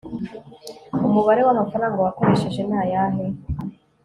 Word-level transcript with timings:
umubare 1.07 1.41
w'amafaranga 1.47 2.03
wakoresheje 2.05 2.61
ni 2.67 2.75
ayahe 2.83 3.25